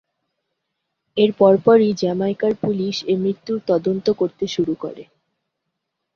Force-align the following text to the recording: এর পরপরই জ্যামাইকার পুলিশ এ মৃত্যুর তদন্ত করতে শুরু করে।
এর 1.17 1.31
পরপরই 1.39 1.91
জ্যামাইকার 1.93 2.53
পুলিশ 2.63 2.95
এ 3.03 3.15
মৃত্যুর 3.17 3.59
তদন্ত 3.67 4.07
করতে 4.19 4.45
শুরু 4.47 4.73
করে। 4.83 5.03